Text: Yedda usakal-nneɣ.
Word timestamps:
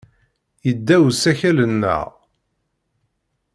Yedda 0.67 0.95
usakal-nneɣ. 1.07 2.07